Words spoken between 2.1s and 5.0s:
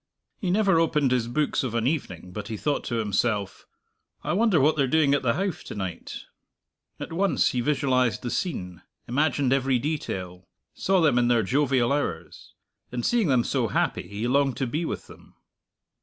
but he thought to himself, "I wonder what they're